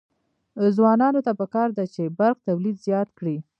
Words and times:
ځوانانو 0.75 1.19
ته 1.25 1.31
پکار 1.39 1.69
ده 1.77 1.85
چې، 1.93 2.03
برق 2.17 2.37
تولید 2.47 2.77
زیات 2.85 3.09
کړي. 3.19 3.37